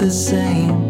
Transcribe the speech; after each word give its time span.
the 0.00 0.10
same. 0.10 0.89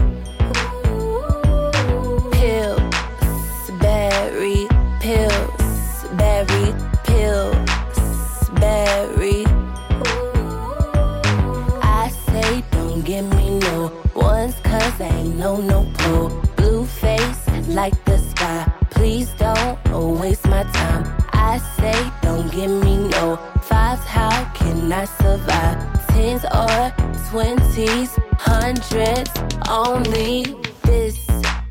Twenties, 27.81 28.19
hundreds 28.33 29.31
only. 29.69 30.55
This 30.83 31.17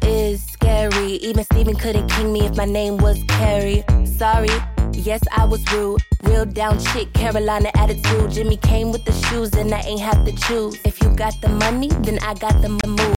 is 0.02 0.42
scary. 0.44 1.12
Even 1.14 1.44
Steven 1.44 1.74
couldn't 1.76 2.08
king 2.08 2.32
me 2.32 2.46
if 2.46 2.56
my 2.56 2.64
name 2.64 2.96
was 2.98 3.22
Carrie. 3.28 3.84
Sorry, 4.04 4.50
yes, 4.92 5.20
I 5.36 5.44
was 5.44 5.60
rude. 5.72 6.00
Real 6.24 6.44
down 6.44 6.78
chick, 6.80 7.12
Carolina 7.12 7.70
attitude. 7.76 8.30
Jimmy 8.30 8.56
came 8.56 8.92
with 8.92 9.04
the 9.04 9.12
shoes, 9.12 9.52
and 9.54 9.72
I 9.72 9.80
ain't 9.80 10.00
have 10.00 10.24
to 10.24 10.32
choose. 10.32 10.78
If 10.84 11.00
you 11.02 11.14
got 11.14 11.34
the 11.42 11.48
money, 11.48 11.88
then 11.88 12.18
I 12.22 12.34
got 12.34 12.60
the 12.60 12.68
move. 12.68 13.14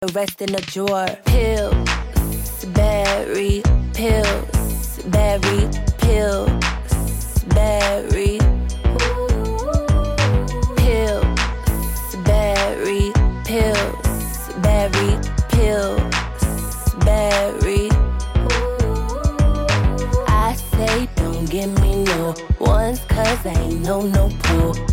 The 0.00 0.12
rest 0.12 0.40
in 0.42 0.52
the 0.52 0.60
drawer. 0.62 1.06
Pills, 1.26 2.64
berry, 2.74 3.62
pills, 3.94 5.02
berry, 5.06 5.68
pills, 5.98 6.50
ain't 23.46 23.80
no 23.82 24.02
no. 24.02 24.28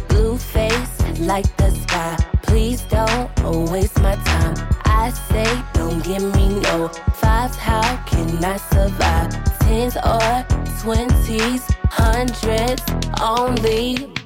Blue 0.10 0.38
face 0.38 1.20
like 1.20 1.46
the 1.58 1.70
sky. 1.72 2.18
Please 2.44 2.82
don't 2.84 3.30
waste 3.72 4.00
my 4.02 4.16
time. 4.16 4.56
I 4.86 5.12
say 5.30 5.50
don't 5.74 6.04
give 6.04 6.24
me 6.36 6.60
no 6.62 6.88
fives. 7.14 7.56
How 7.58 7.98
can 8.06 8.44
I 8.44 8.58
survive? 8.58 9.30
Tens 9.60 9.96
or 9.98 10.46
twenties, 10.82 11.64
hundreds 11.90 12.84
only. 13.22 14.19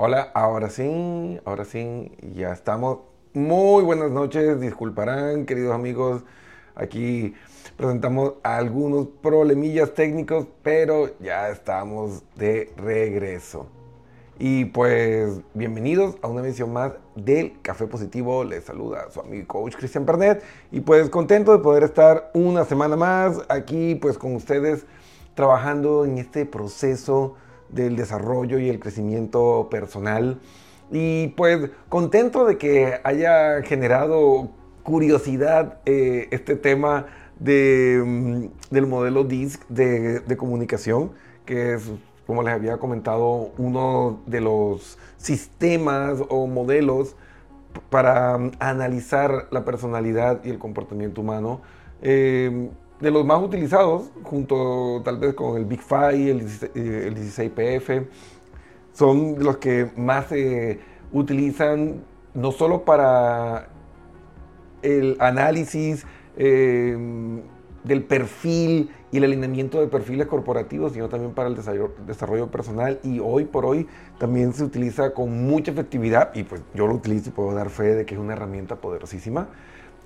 Hola, 0.00 0.30
ahora 0.32 0.70
sí, 0.70 1.40
ahora 1.44 1.64
sí, 1.64 2.12
ya 2.32 2.52
estamos. 2.52 2.98
Muy 3.34 3.82
buenas 3.82 4.12
noches, 4.12 4.60
disculparán, 4.60 5.44
queridos 5.44 5.74
amigos. 5.74 6.22
Aquí 6.76 7.34
presentamos 7.76 8.34
algunos 8.44 9.08
problemillas 9.20 9.94
técnicos, 9.94 10.46
pero 10.62 11.18
ya 11.18 11.48
estamos 11.48 12.22
de 12.36 12.72
regreso. 12.76 13.66
Y 14.38 14.66
pues 14.66 15.40
bienvenidos 15.52 16.14
a 16.22 16.28
una 16.28 16.42
emisión 16.42 16.72
más 16.72 16.92
del 17.16 17.60
Café 17.60 17.88
Positivo. 17.88 18.44
Les 18.44 18.62
saluda 18.62 19.10
su 19.10 19.18
amigo 19.18 19.48
coach 19.48 19.74
Cristian 19.74 20.06
Pernet. 20.06 20.44
Y 20.70 20.78
pues 20.78 21.10
contento 21.10 21.50
de 21.50 21.58
poder 21.58 21.82
estar 21.82 22.30
una 22.34 22.64
semana 22.64 22.94
más 22.94 23.40
aquí 23.48 23.96
pues 23.96 24.16
con 24.16 24.36
ustedes 24.36 24.86
trabajando 25.34 26.04
en 26.04 26.18
este 26.18 26.46
proceso 26.46 27.34
del 27.70 27.96
desarrollo 27.96 28.58
y 28.58 28.68
el 28.68 28.80
crecimiento 28.80 29.68
personal. 29.70 30.40
Y 30.90 31.28
pues 31.28 31.70
contento 31.88 32.46
de 32.46 32.56
que 32.56 33.00
haya 33.04 33.62
generado 33.62 34.50
curiosidad 34.82 35.80
eh, 35.84 36.28
este 36.30 36.56
tema 36.56 37.06
de, 37.38 38.02
mm, 38.04 38.46
del 38.70 38.86
modelo 38.86 39.24
DISC 39.24 39.66
de, 39.68 40.36
comunicación, 40.36 41.12
que 41.44 41.74
es, 41.74 41.90
como 42.26 42.42
les 42.42 42.54
había 42.54 42.78
comentado, 42.78 43.52
uno 43.58 44.20
de 44.26 44.40
los 44.40 44.98
sistemas 45.18 46.18
o 46.28 46.46
modelos 46.46 47.16
para 47.90 48.38
mm, 48.38 48.52
analizar 48.60 49.48
la 49.50 49.64
personalidad 49.64 50.42
y 50.44 50.50
el 50.50 50.58
comportamiento 50.58 51.20
humano. 51.20 51.60
Eh, 52.00 52.70
de 53.00 53.10
los 53.10 53.24
más 53.24 53.42
utilizados, 53.42 54.10
junto 54.22 55.02
tal 55.04 55.18
vez 55.18 55.34
con 55.34 55.56
el 55.56 55.64
Big 55.64 55.80
Five, 55.80 56.30
el, 56.30 56.40
16PF, 57.14 57.90
eh, 57.90 58.08
son 58.92 59.36
los 59.38 59.58
que 59.58 59.90
más 59.96 60.26
se 60.26 60.80
utilizan 61.12 62.02
no 62.34 62.52
solo 62.52 62.84
para 62.84 63.68
el 64.82 65.16
análisis 65.20 66.04
em, 66.36 67.40
del 67.84 68.02
perfil 68.02 68.90
y 69.10 69.18
el 69.18 69.24
alineamiento 69.24 69.80
de 69.80 69.86
perfiles 69.86 70.26
corporativos, 70.26 70.92
sino 70.92 71.08
también 71.08 71.32
para 71.32 71.48
el 71.48 71.56
desarrollo, 72.06 72.50
personal. 72.50 72.98
Y 73.02 73.20
hoy 73.20 73.44
por 73.44 73.64
hoy 73.64 73.86
también 74.18 74.52
se 74.52 74.64
utiliza 74.64 75.14
con 75.14 75.46
mucha 75.46 75.70
efectividad, 75.70 76.34
y 76.34 76.42
pues 76.42 76.60
yo 76.74 76.86
lo 76.86 76.94
utilizo 76.94 77.30
y 77.30 77.32
puedo 77.32 77.54
dar 77.54 77.70
fe 77.70 77.94
de 77.94 78.04
que 78.04 78.14
es 78.14 78.20
una 78.20 78.34
herramienta 78.34 78.76
poderosísima 78.76 79.48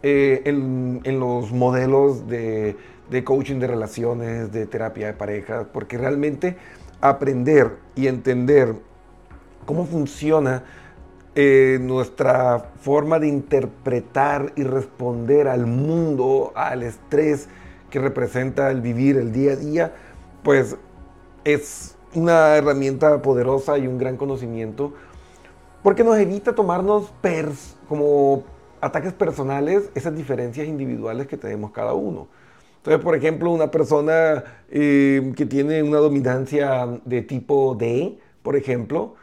eh, 0.03 0.43
en, 0.45 1.21
los 1.21 1.53
modelos 1.53 2.27
de, 2.27 2.77
coaching 3.25 3.59
de 3.59 3.67
relaciones, 3.67 4.53
de 4.53 4.67
terapia 4.67 5.07
de 5.09 5.13
pareja, 5.13 5.69
porque 5.73 5.99
realmente 5.99 6.57
aprender 7.01 7.77
y 7.95 8.07
entender 8.07 8.75
cómo 9.67 9.87
funciona 9.87 10.65
eh, 11.35 11.79
nuestra 11.81 12.71
forma 12.81 13.19
de 13.19 13.29
interpretar 13.29 14.53
y 14.57 14.65
responder 14.65 15.49
al 15.49 15.67
mundo, 15.67 16.53
al 16.55 16.83
estrés 16.83 17.49
que 17.91 17.99
representa 17.99 18.71
el 18.71 18.81
vivir 18.81 19.17
el 19.17 19.33
día 19.33 19.53
a 19.53 19.57
día, 19.57 19.95
pues 20.43 20.77
es 21.45 21.97
una 22.15 22.57
herramienta 22.57 23.23
poderosa 23.23 23.79
y 23.79 23.87
un 23.87 23.99
gran 23.99 24.17
conocimiento 24.17 24.93
porque 25.83 26.05
nos 26.05 26.17
evita 26.19 26.55
tomarnos 26.55 27.13
pers 27.21 27.77
como 27.89 28.45
ataques 28.83 29.13
personales, 29.13 29.91
esas 29.95 30.15
diferencias 30.15 30.67
individuales 30.67 31.29
que 31.29 31.39
tenemos 31.39 31.71
cada 31.71 31.95
uno. 31.95 32.29
Entonces, 32.79 33.03
por 33.03 33.15
ejemplo, 33.15 33.51
una 33.53 33.71
persona 33.71 34.43
eh, 34.69 35.33
que 35.37 35.47
tiene 35.47 35.85
una 35.85 35.99
dominancia 35.99 36.89
de 37.05 37.23
tipo 37.23 37.77
D, 37.79 38.19
por 38.43 38.57
ejemplo, 38.57 39.15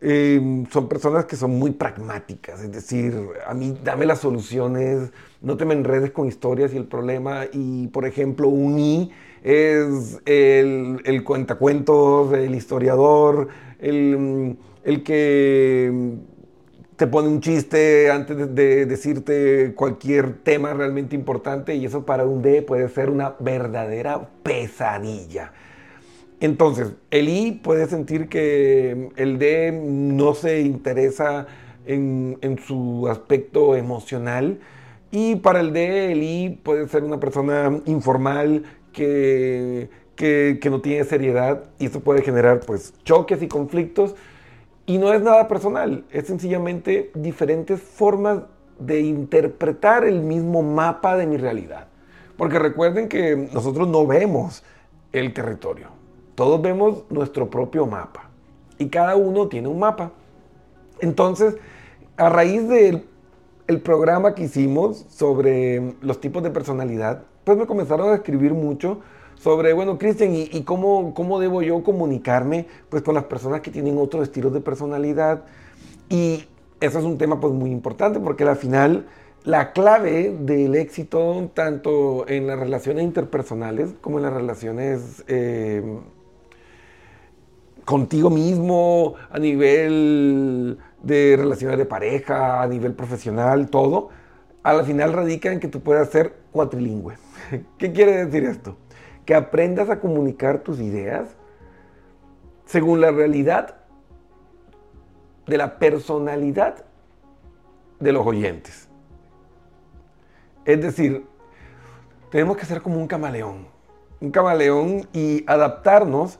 eh, 0.00 0.64
son 0.70 0.88
personas 0.88 1.26
que 1.26 1.36
son 1.36 1.58
muy 1.58 1.72
pragmáticas, 1.72 2.62
es 2.62 2.72
decir, 2.72 3.14
a 3.46 3.54
mí 3.54 3.78
dame 3.84 4.06
las 4.06 4.20
soluciones, 4.20 5.12
no 5.42 5.56
te 5.58 5.66
me 5.66 5.74
enredes 5.74 6.10
con 6.10 6.26
historias 6.26 6.72
y 6.72 6.78
el 6.78 6.86
problema. 6.86 7.44
Y, 7.52 7.88
por 7.88 8.06
ejemplo, 8.06 8.48
un 8.48 8.78
I 8.78 9.10
es 9.42 10.20
el, 10.24 11.02
el 11.04 11.24
cuentacuentos, 11.24 12.32
el 12.32 12.54
historiador, 12.54 13.48
el, 13.78 14.56
el 14.82 15.02
que 15.02 16.16
te 16.96 17.06
pone 17.06 17.28
un 17.28 17.40
chiste 17.40 18.10
antes 18.10 18.54
de 18.54 18.86
decirte 18.86 19.74
cualquier 19.74 20.34
tema 20.42 20.72
realmente 20.74 21.16
importante 21.16 21.74
y 21.74 21.84
eso 21.84 22.06
para 22.06 22.24
un 22.24 22.42
D 22.42 22.62
puede 22.62 22.88
ser 22.88 23.10
una 23.10 23.34
verdadera 23.40 24.28
pesadilla. 24.42 25.52
Entonces, 26.40 26.92
el 27.10 27.28
I 27.28 27.60
puede 27.62 27.86
sentir 27.86 28.28
que 28.28 29.08
el 29.16 29.38
D 29.38 29.72
no 29.72 30.34
se 30.34 30.60
interesa 30.60 31.46
en, 31.86 32.38
su 32.66 33.08
aspecto 33.08 33.76
emocional 33.76 34.60
y 35.10 35.36
para 35.36 35.60
el 35.60 35.72
D 35.72 36.12
el 36.12 36.22
I 36.22 36.60
puede 36.62 36.88
ser 36.88 37.02
una 37.02 37.18
persona 37.18 37.80
informal 37.86 38.64
que, 38.92 39.88
que, 40.16 40.58
que 40.60 40.70
no 40.70 40.80
tiene 40.80 41.04
seriedad 41.04 41.64
y 41.78 41.86
eso 41.86 42.00
puede 42.00 42.22
generar 42.22 42.60
pues 42.60 42.94
choques 43.04 43.42
y 43.42 43.48
conflictos 43.48 44.14
y 44.86 44.98
no 44.98 45.12
es 45.12 45.22
nada 45.22 45.48
personal, 45.48 46.04
es 46.10 46.26
sencillamente 46.26 47.10
diferentes 47.14 47.80
formas 47.80 48.42
de 48.78 49.00
interpretar 49.00 50.04
el 50.04 50.20
mismo 50.20 50.62
mapa 50.62 51.16
de 51.16 51.26
mi 51.26 51.36
realidad. 51.36 51.88
Porque 52.36 52.58
recuerden 52.58 53.08
que 53.08 53.48
nosotros 53.52 53.88
no 53.88 54.06
vemos 54.06 54.64
el 55.12 55.32
territorio, 55.32 55.88
todos 56.34 56.60
vemos 56.60 57.04
nuestro 57.08 57.48
propio 57.48 57.86
mapa 57.86 58.30
y 58.78 58.88
cada 58.88 59.16
uno 59.16 59.48
tiene 59.48 59.68
un 59.68 59.78
mapa. 59.78 60.10
Entonces, 61.00 61.56
a 62.16 62.28
raíz 62.28 62.68
del 62.68 63.06
el 63.66 63.80
programa 63.80 64.34
que 64.34 64.44
hicimos 64.44 65.06
sobre 65.08 65.94
los 66.02 66.20
tipos 66.20 66.42
de 66.42 66.50
personalidad, 66.50 67.22
pues 67.44 67.56
me 67.56 67.66
comenzaron 67.66 68.10
a 68.10 68.16
escribir 68.16 68.52
mucho 68.52 69.00
sobre, 69.36 69.72
bueno, 69.72 69.98
Cristian, 69.98 70.34
¿y, 70.34 70.62
cómo, 70.62 71.14
cómo, 71.14 71.38
debo 71.38 71.62
yo 71.62 71.82
comunicarme 71.82 72.66
pues, 72.88 73.02
con 73.02 73.14
las 73.14 73.24
personas 73.24 73.60
que 73.60 73.70
tienen 73.70 73.98
otros 73.98 74.24
estilos 74.24 74.52
de 74.52 74.60
personalidad? 74.60 75.44
Y 76.08 76.44
eso 76.80 76.98
es 76.98 77.04
un 77.04 77.18
tema 77.18 77.40
pues, 77.40 77.52
muy 77.52 77.70
importante 77.70 78.20
porque 78.20 78.44
al 78.44 78.56
final 78.56 79.06
la 79.44 79.72
clave 79.72 80.34
del 80.40 80.74
éxito, 80.74 81.50
tanto 81.54 82.26
en 82.28 82.46
las 82.46 82.58
relaciones 82.58 83.04
interpersonales 83.04 83.94
como 84.00 84.18
en 84.18 84.22
las 84.22 84.32
relaciones 84.32 85.22
eh, 85.28 85.82
contigo 87.84 88.30
mismo, 88.30 89.14
a 89.30 89.38
nivel 89.38 90.78
de 91.02 91.36
relaciones 91.36 91.76
de 91.76 91.84
pareja, 91.84 92.62
a 92.62 92.66
nivel 92.66 92.94
profesional, 92.94 93.68
todo, 93.68 94.08
al 94.62 94.84
final 94.86 95.12
radica 95.12 95.52
en 95.52 95.60
que 95.60 95.68
tú 95.68 95.80
puedas 95.80 96.08
ser 96.08 96.34
cuatrilingüe. 96.50 97.16
¿Qué 97.78 97.92
quiere 97.92 98.24
decir 98.24 98.44
esto? 98.44 98.76
Que 99.24 99.34
aprendas 99.34 99.90
a 99.90 100.00
comunicar 100.00 100.60
tus 100.60 100.80
ideas 100.80 101.36
según 102.66 103.00
la 103.00 103.10
realidad 103.10 103.76
de 105.46 105.58
la 105.58 105.78
personalidad 105.78 106.84
de 108.00 108.12
los 108.12 108.26
oyentes. 108.26 108.88
Es 110.64 110.80
decir, 110.80 111.26
tenemos 112.30 112.56
que 112.56 112.64
ser 112.64 112.80
como 112.80 112.98
un 112.98 113.06
camaleón, 113.06 113.66
un 114.20 114.30
camaleón 114.30 115.06
y 115.12 115.44
adaptarnos 115.46 116.38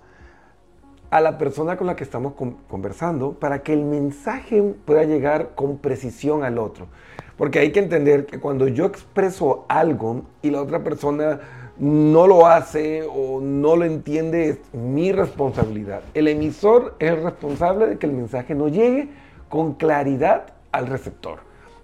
a 1.10 1.20
la 1.20 1.38
persona 1.38 1.76
con 1.76 1.86
la 1.86 1.94
que 1.94 2.02
estamos 2.02 2.32
conversando 2.68 3.34
para 3.34 3.62
que 3.62 3.72
el 3.72 3.84
mensaje 3.84 4.62
pueda 4.84 5.04
llegar 5.04 5.54
con 5.54 5.78
precisión 5.78 6.42
al 6.42 6.58
otro. 6.58 6.88
Porque 7.36 7.60
hay 7.60 7.70
que 7.72 7.80
entender 7.80 8.26
que 8.26 8.40
cuando 8.40 8.66
yo 8.66 8.86
expreso 8.86 9.64
algo 9.68 10.22
y 10.42 10.50
la 10.50 10.62
otra 10.62 10.82
persona 10.82 11.40
no 11.78 12.26
lo 12.26 12.46
hace 12.46 13.02
o 13.02 13.40
no 13.40 13.76
lo 13.76 13.84
entiende, 13.84 14.48
es 14.48 14.58
mi 14.72 15.12
responsabilidad. 15.12 16.02
El 16.14 16.28
emisor 16.28 16.94
es 16.98 17.20
responsable 17.20 17.86
de 17.86 17.98
que 17.98 18.06
el 18.06 18.12
mensaje 18.12 18.54
no 18.54 18.68
llegue 18.68 19.08
con 19.48 19.74
claridad 19.74 20.54
al 20.72 20.86
receptor. 20.86 21.40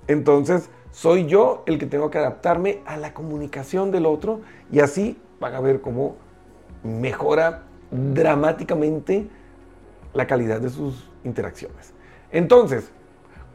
Entonces, 0.07 0.71
soy 0.93 1.27
yo 1.27 1.63
el 1.67 1.79
que 1.79 1.87
tengo 1.87 2.11
que 2.11 2.19
adaptarme 2.19 2.81
a 2.87 2.97
la 2.97 3.15
comunicación 3.15 3.91
del 3.91 4.07
otro 4.07 4.41
y 4.73 4.81
así 4.81 5.19
van 5.39 5.55
a 5.55 5.61
ver 5.61 5.81
cómo 5.81 6.17
mejora 6.83 7.63
dramáticamente 7.91 9.29
la 10.13 10.27
calidad 10.27 10.61
de 10.61 10.71
sus 10.71 11.09
interacciones. 11.25 11.93
Entonces, 12.33 12.91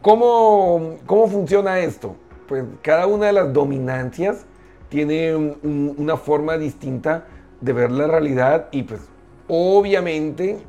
¿cómo, 0.02 0.98
cómo 1.06 1.28
funciona 1.28 1.80
esto? 1.80 2.16
Pues 2.48 2.64
cada 2.82 3.08
una 3.08 3.28
de 3.28 3.34
las 3.34 3.54
dominancias 3.54 4.46
tiene 4.90 5.36
una 5.36 6.18
forma 6.18 6.58
distinta 6.58 7.26
de 7.62 7.74
ver 7.74 7.92
la 7.92 8.08
realidad 8.08 8.68
y 8.72 8.84
pues 8.84 9.02
obviamente 9.48 10.60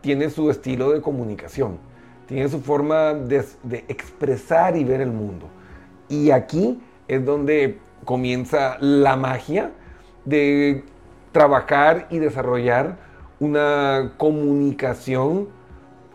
tiene 0.00 0.28
su 0.30 0.50
estilo 0.50 0.90
de 0.90 1.00
comunicación, 1.00 1.78
tiene 2.26 2.48
su 2.48 2.60
forma 2.60 3.14
de, 3.14 3.44
expresar 3.88 4.76
y 4.76 4.84
ver 4.84 5.00
el 5.00 5.10
mundo. 5.10 5.46
Y 6.08 6.30
aquí 6.30 6.80
es 7.08 7.24
donde 7.24 7.78
comienza 8.04 8.76
la 8.80 9.16
magia 9.16 9.72
de 10.24 10.84
trabajar 11.32 12.06
y 12.10 12.18
desarrollar 12.18 12.96
una 13.40 14.12
comunicación 14.16 15.48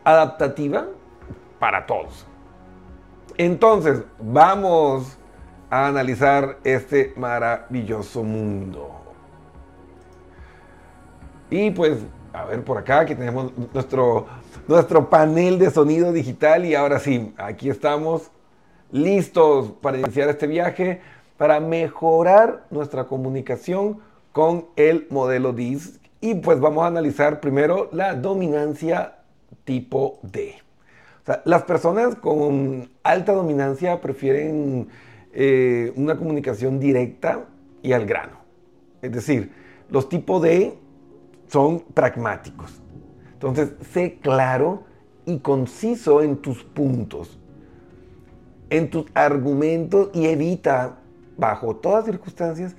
adaptativa 0.03 0.87
para 1.59 1.85
todos. 1.85 2.25
Entonces, 3.37 4.03
vamos 4.19 5.18
a 5.69 5.87
analizar 5.87 6.57
este 6.63 7.13
maravilloso 7.15 8.23
mundo. 8.23 8.99
Y 11.49 11.71
pues, 11.71 11.97
a 12.33 12.45
ver 12.45 12.63
por 12.63 12.77
acá, 12.77 13.01
aquí 13.01 13.15
tenemos 13.15 13.51
nuestro, 13.73 14.27
nuestro 14.67 15.09
panel 15.09 15.59
de 15.59 15.71
sonido 15.71 16.11
digital 16.11 16.65
y 16.65 16.75
ahora 16.75 16.99
sí, 16.99 17.33
aquí 17.37 17.69
estamos 17.69 18.31
listos 18.91 19.71
para 19.81 19.97
iniciar 19.97 20.29
este 20.29 20.47
viaje, 20.47 21.01
para 21.37 21.59
mejorar 21.59 22.65
nuestra 22.69 23.05
comunicación 23.05 23.99
con 24.31 24.67
el 24.75 25.07
modelo 25.09 25.53
DIS. 25.53 25.99
Y 26.21 26.35
pues 26.35 26.59
vamos 26.59 26.83
a 26.83 26.87
analizar 26.87 27.39
primero 27.39 27.89
la 27.91 28.13
dominancia 28.13 29.15
tipo 29.63 30.19
D. 30.21 30.55
las 31.45 31.63
personas 31.63 32.15
con 32.15 32.89
alta 33.03 33.33
dominancia 33.33 34.01
prefieren 34.01 34.89
eh, 35.41 35.93
una 35.95 36.17
comunicación 36.17 36.81
directa 36.81 37.45
y 37.81 37.93
al 37.93 38.05
grano. 38.05 38.39
Es 39.01 39.13
decir, 39.13 39.53
los 39.89 40.09
tipo 40.09 40.41
D 40.41 40.77
son 41.47 41.79
pragmáticos. 41.79 42.81
Entonces, 43.31 43.71
sé 43.93 44.19
claro 44.21 44.83
y 45.25 45.39
conciso 45.39 46.21
en 46.21 46.35
tus 46.35 46.65
puntos, 46.65 47.39
en 48.69 48.89
tus 48.89 49.05
argumentos 49.13 50.09
y 50.13 50.25
evita, 50.25 50.97
bajo 51.37 51.73
todas 51.77 52.03
circunstancias, 52.03 52.75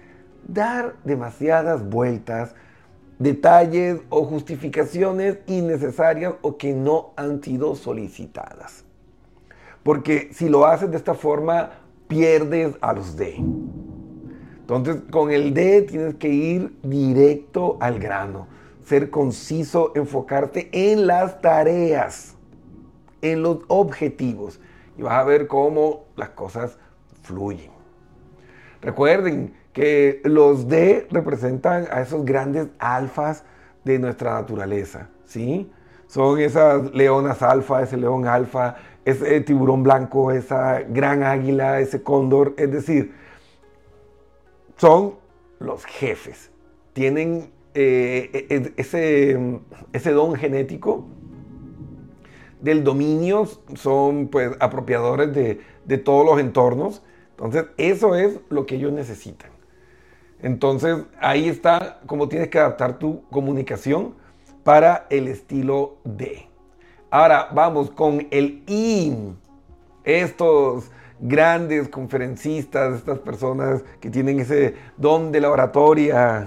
dar 0.46 0.96
demasiadas 1.02 1.88
vueltas, 1.88 2.54
detalles 3.18 4.02
o 4.10 4.24
justificaciones 4.24 5.38
innecesarias 5.46 6.34
o 6.42 6.58
que 6.58 6.74
no 6.74 7.14
han 7.16 7.42
sido 7.42 7.74
solicitadas. 7.74 8.84
Porque 9.82 10.28
si 10.34 10.50
lo 10.50 10.66
haces 10.66 10.90
de 10.90 10.98
esta 10.98 11.14
forma, 11.14 11.70
pierdes 12.10 12.74
a 12.80 12.92
los 12.92 13.16
D. 13.16 13.36
Entonces, 14.60 14.98
con 15.10 15.30
el 15.30 15.54
D 15.54 15.82
tienes 15.82 16.16
que 16.16 16.28
ir 16.28 16.76
directo 16.82 17.78
al 17.80 17.98
grano, 17.98 18.48
ser 18.84 19.10
conciso, 19.10 19.92
enfocarte 19.94 20.68
en 20.72 21.06
las 21.06 21.40
tareas, 21.40 22.34
en 23.22 23.42
los 23.42 23.60
objetivos, 23.68 24.60
y 24.98 25.02
vas 25.02 25.14
a 25.14 25.24
ver 25.24 25.46
cómo 25.46 26.04
las 26.16 26.30
cosas 26.30 26.78
fluyen. 27.22 27.70
Recuerden 28.82 29.54
que 29.72 30.20
los 30.24 30.66
D 30.66 31.06
representan 31.10 31.86
a 31.92 32.00
esos 32.00 32.24
grandes 32.24 32.68
alfas 32.80 33.44
de 33.84 33.98
nuestra 34.00 34.34
naturaleza, 34.34 35.08
¿sí? 35.24 35.70
Son 36.08 36.40
esas 36.40 36.92
leonas 36.92 37.40
alfa, 37.40 37.82
ese 37.82 37.96
león 37.96 38.26
alfa, 38.26 38.76
ese 39.04 39.40
tiburón 39.40 39.82
blanco, 39.82 40.30
esa 40.32 40.80
gran 40.80 41.22
águila, 41.22 41.80
ese 41.80 42.02
cóndor, 42.02 42.54
es 42.56 42.70
decir, 42.70 43.14
son 44.76 45.14
los 45.58 45.84
jefes. 45.84 46.50
Tienen 46.92 47.50
eh, 47.74 48.30
e, 48.32 48.54
e, 48.54 48.72
ese, 48.76 49.60
ese 49.92 50.10
don 50.12 50.34
genético 50.34 51.06
del 52.60 52.84
dominio, 52.84 53.48
son 53.74 54.28
pues 54.28 54.50
apropiadores 54.60 55.32
de, 55.32 55.60
de 55.84 55.98
todos 55.98 56.26
los 56.26 56.38
entornos. 56.40 57.02
Entonces, 57.30 57.66
eso 57.78 58.14
es 58.14 58.38
lo 58.50 58.66
que 58.66 58.76
ellos 58.76 58.92
necesitan. 58.92 59.50
Entonces, 60.42 61.04
ahí 61.20 61.48
está 61.48 62.00
cómo 62.06 62.28
tienes 62.28 62.48
que 62.48 62.58
adaptar 62.58 62.98
tu 62.98 63.22
comunicación 63.30 64.14
para 64.62 65.06
el 65.10 65.28
estilo 65.28 65.96
D. 66.04 66.49
Ahora 67.12 67.48
vamos 67.52 67.90
con 67.90 68.28
el 68.30 68.62
I. 68.68 69.34
Estos 70.04 70.92
grandes 71.18 71.88
conferencistas, 71.88 72.98
estas 72.98 73.18
personas 73.18 73.82
que 73.98 74.10
tienen 74.10 74.38
ese 74.38 74.76
don 74.96 75.32
de 75.32 75.40
la 75.40 75.50
oratoria. 75.50 76.46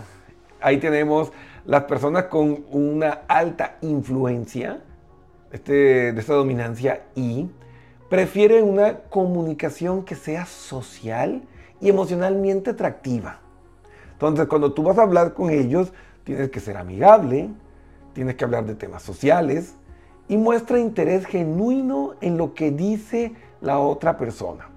Ahí 0.62 0.78
tenemos 0.78 1.34
las 1.66 1.84
personas 1.84 2.26
con 2.26 2.64
una 2.72 3.24
alta 3.28 3.76
influencia 3.82 4.82
este, 5.52 6.14
de 6.14 6.20
esta 6.22 6.34
dominancia 6.34 7.08
I. 7.16 7.50
Prefieren 8.10 8.64
una 8.64 9.00
comunicación 9.00 10.06
que 10.06 10.16
sea 10.16 10.46
social 10.46 11.44
y 11.82 11.90
emocionalmente 11.90 12.70
atractiva. 12.70 13.42
Entonces, 14.14 14.48
cuando 14.48 14.72
tú 14.72 14.84
vas 14.84 14.98
a 14.98 15.02
hablar 15.02 15.34
con 15.34 15.50
ellos, 15.50 15.92
tienes 16.24 16.50
que 16.52 16.62
ser 16.62 16.78
amigable, 16.78 17.50
tienes 18.14 18.36
que 18.36 18.46
hablar 18.46 18.66
de 18.66 18.76
temas 18.76 19.04
sociales, 19.04 19.76
y 20.28 20.38
muestra 20.38 20.80
interés 20.80 21.26
genuino 21.26 22.14
en 22.22 22.38
lo 22.38 22.54
que 22.54 22.72
dice 22.72 23.34
la 23.62 23.80
otra 23.80 24.18
persona. 24.18 24.70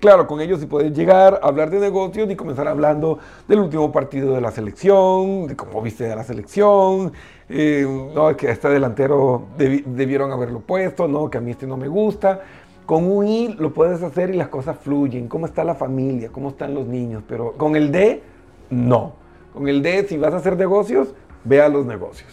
Claro, 0.00 0.26
con 0.26 0.42
ellos 0.42 0.60
si 0.60 0.66
puedes 0.66 0.92
llegar 0.92 1.40
a 1.42 1.46
hablar 1.48 1.70
de 1.70 1.80
negocios 1.80 2.30
y 2.30 2.36
comenzar 2.36 2.68
hablando 2.68 3.18
del 3.48 3.60
último 3.60 3.90
partido 3.90 4.34
de 4.34 4.42
la 4.42 4.50
selección, 4.50 5.46
de 5.46 5.56
cómo 5.56 5.80
viste 5.80 6.12
a 6.12 6.14
la 6.14 6.24
selección, 6.24 7.12
eh, 7.48 7.86
no, 8.14 8.36
que 8.36 8.48
a 8.48 8.52
este 8.52 8.68
delantero 8.68 9.46
debieron 9.56 10.30
haberlo 10.30 10.60
puesto, 10.60 11.08
no, 11.08 11.30
que 11.30 11.38
a 11.38 11.40
mí 11.40 11.52
este 11.52 11.66
no 11.66 11.78
me 11.78 11.88
gusta. 11.88 12.42
Con 12.84 13.10
un 13.10 13.26
I 13.26 13.54
lo 13.58 13.72
puedes 13.72 14.02
hacer 14.02 14.28
y 14.28 14.36
las 14.36 14.48
cosas 14.48 14.76
fluyen. 14.78 15.26
¿Cómo 15.26 15.46
está 15.46 15.64
la 15.64 15.74
familia? 15.74 16.28
¿Cómo 16.30 16.50
están 16.50 16.74
los 16.74 16.86
niños? 16.86 17.22
Pero 17.26 17.52
con 17.52 17.74
el 17.74 17.90
D, 17.90 18.22
no. 18.68 19.14
Con 19.54 19.68
el 19.68 19.80
D, 19.80 20.06
si 20.06 20.18
vas 20.18 20.34
a 20.34 20.36
hacer 20.36 20.58
negocios, 20.58 21.14
ve 21.44 21.62
a 21.62 21.68
los 21.70 21.86
negocios. 21.86 22.28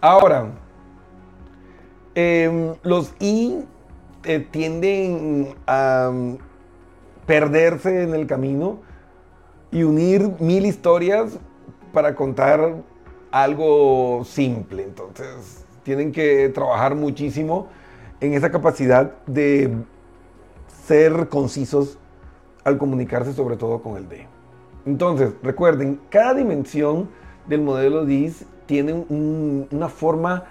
Ahora, 0.00 0.52
em, 2.14 2.74
los 2.84 3.14
I 3.18 3.64
eh, 4.22 4.46
tienden 4.48 5.56
a 5.66 6.10
mm, 6.12 6.36
perderse 7.26 8.04
en 8.04 8.14
el 8.14 8.28
camino 8.28 8.78
y 9.72 9.82
unir 9.82 10.34
mil 10.38 10.66
historias 10.66 11.40
para 11.92 12.14
contar 12.14 12.76
algo 13.32 14.22
simple. 14.24 14.84
Entonces, 14.84 15.66
tienen 15.82 16.12
que 16.12 16.48
trabajar 16.50 16.94
muchísimo 16.94 17.66
en 18.20 18.34
esa 18.34 18.52
capacidad 18.52 19.12
de 19.26 19.78
ser 20.86 21.28
concisos 21.28 21.98
al 22.62 22.78
comunicarse 22.78 23.32
sobre 23.32 23.56
todo 23.56 23.82
con 23.82 23.96
el 23.96 24.08
D. 24.08 24.28
Entonces, 24.86 25.32
recuerden, 25.42 26.00
cada 26.08 26.34
dimensión 26.34 27.08
del 27.48 27.62
modelo 27.62 28.04
DIS 28.04 28.46
tiene 28.68 28.92
una 28.92 29.88
forma 29.88 30.44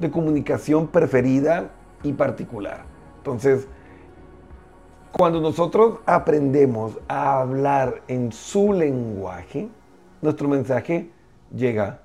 de 0.00 0.10
comunicación 0.10 0.88
preferida 0.88 1.70
y 2.02 2.12
particular. 2.12 2.84
Entonces, 3.18 3.68
cuando 5.12 5.40
nosotros 5.40 6.00
aprendemos 6.04 6.98
a 7.06 7.40
hablar 7.40 8.02
en 8.08 8.32
su 8.32 8.72
lenguaje, 8.72 9.68
nuestro 10.20 10.48
mensaje 10.48 11.10
llega 11.54 12.00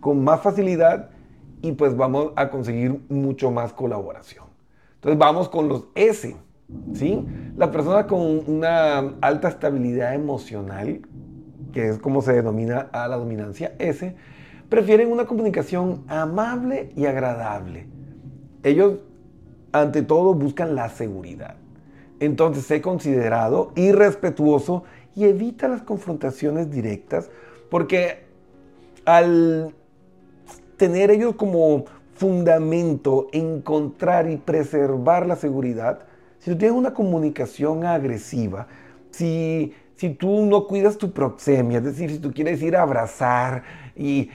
con 0.00 0.24
más 0.24 0.40
facilidad 0.40 1.10
y 1.62 1.72
pues 1.72 1.96
vamos 1.96 2.32
a 2.34 2.50
conseguir 2.50 3.00
mucho 3.08 3.52
más 3.52 3.72
colaboración. 3.72 4.46
Entonces 4.96 5.18
vamos 5.18 5.48
con 5.48 5.68
los 5.68 5.86
S, 5.94 6.36
¿sí? 6.94 7.24
La 7.56 7.70
persona 7.70 8.08
con 8.08 8.20
una 8.48 8.98
alta 9.20 9.48
estabilidad 9.48 10.12
emocional, 10.14 11.02
que 11.72 11.90
es 11.90 11.98
como 11.98 12.20
se 12.20 12.32
denomina 12.32 12.88
a 12.92 13.06
la 13.06 13.16
dominancia 13.16 13.74
S, 13.78 14.16
prefieren 14.70 15.12
una 15.12 15.26
comunicación 15.26 16.04
amable 16.08 16.92
y 16.96 17.04
agradable. 17.04 17.86
Ellos, 18.62 19.00
ante 19.72 20.02
todo, 20.02 20.32
buscan 20.32 20.74
la 20.74 20.88
seguridad. 20.88 21.56
Entonces, 22.20 22.64
sé 22.64 22.80
considerado 22.80 23.72
y 23.74 23.92
respetuoso 23.92 24.84
y 25.14 25.24
evita 25.24 25.68
las 25.68 25.82
confrontaciones 25.82 26.70
directas 26.70 27.30
porque 27.68 28.24
al 29.04 29.74
tener 30.76 31.10
ellos 31.10 31.34
como 31.34 31.84
fundamento 32.14 33.28
encontrar 33.32 34.30
y 34.30 34.36
preservar 34.36 35.26
la 35.26 35.36
seguridad, 35.36 36.00
si 36.38 36.50
tú 36.50 36.58
tienes 36.58 36.76
una 36.76 36.94
comunicación 36.94 37.84
agresiva, 37.84 38.68
si 39.10 39.74
si 40.00 40.08
tú 40.08 40.46
no 40.46 40.66
cuidas 40.66 40.96
tu 40.96 41.12
proxemia, 41.12 41.76
es 41.76 41.84
decir, 41.84 42.10
si 42.10 42.18
tú 42.18 42.32
quieres 42.32 42.62
ir 42.62 42.74
a 42.74 42.80
abrazar 42.80 43.64
y, 43.94 44.30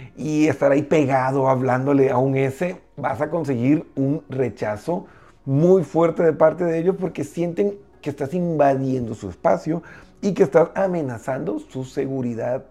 estar 0.48 0.72
ahí 0.72 0.84
pegado 0.84 1.50
hablándole 1.50 2.12
a 2.12 2.20
un 2.20 2.36
S, 2.36 2.80
vas 2.96 3.20
a 3.20 3.32
conseguir 3.32 3.84
un 3.96 4.22
rechazo 4.30 5.08
muy 5.44 5.84
fuerte 5.84 6.22
de 6.22 6.34
parte 6.34 6.66
de 6.66 6.78
ellos 6.78 6.98
porque 7.00 7.24
sienten 7.24 7.80
que 8.00 8.12
estás 8.12 8.36
invadiendo 8.36 9.16
su 9.16 9.28
espacio 9.28 9.82
y 10.22 10.36
que 10.36 10.44
estás 10.44 10.70
amenazando 10.75 11.58
su 11.58 11.84
seguridad 11.84 12.66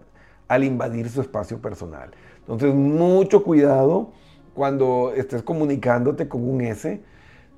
al 0.47 0.63
invadir 0.63 1.09
su 1.09 1.19
espacio 1.19 1.59
personal. 1.59 2.11
Entonces, 2.39 2.73
mucho 2.73 3.43
cuidado 3.43 4.13
cuando 4.53 5.11
estés 5.13 5.43
comunicándote 5.43 6.29
con 6.29 6.47
un 6.47 6.61
S, 6.61 7.01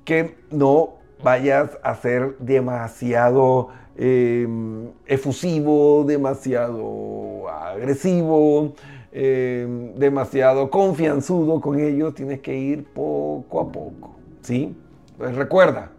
que 0.04 0.36
no 0.50 0.94
vayas 1.22 1.78
a 1.84 1.94
ser 1.94 2.36
demasiado 2.38 3.68
Em, 4.00 4.92
efusivo, 5.06 6.04
demasiado 6.06 7.48
agresivo, 7.48 8.74
eh, 9.10 9.92
demasiado 9.96 10.70
confianzudo 10.70 11.60
con 11.60 11.80
ellos, 11.80 12.14
tienes 12.14 12.38
que 12.38 12.56
ir 12.56 12.84
poco 12.84 13.60
a 13.60 13.72
poco, 13.72 14.14
¿sí? 14.40 14.76
Pues 15.16 15.34
recuerda, 15.34 15.90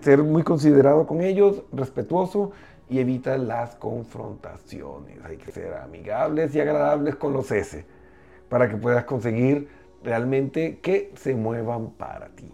ser 0.00 0.24
muy 0.24 0.42
considerado 0.42 1.06
con 1.06 1.20
ellos, 1.20 1.62
respetuoso 1.72 2.50
y 2.90 2.98
evita 2.98 3.38
las 3.38 3.76
confrontaciones. 3.76 5.18
Hay 5.24 5.36
que 5.36 5.52
ser 5.52 5.74
amigables 5.74 6.52
y 6.56 6.60
agradables 6.60 7.14
con 7.14 7.32
los 7.32 7.52
S 7.52 7.86
para 8.48 8.68
que 8.68 8.76
puedas 8.76 9.04
conseguir 9.04 9.68
realmente 10.02 10.80
que 10.80 11.12
se 11.14 11.36
muevan 11.36 11.90
para 11.90 12.30
ti. 12.30 12.50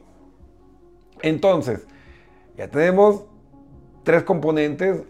Entonces, 1.22 1.86
ya 2.58 2.68
tenemos 2.68 3.29
tres 4.10 4.24
componentes 4.24 5.02